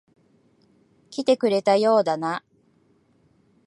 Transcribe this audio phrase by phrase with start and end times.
[1.11, 2.43] 来てくれたようだな。